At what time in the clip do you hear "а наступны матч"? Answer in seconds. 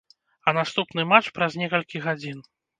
0.47-1.31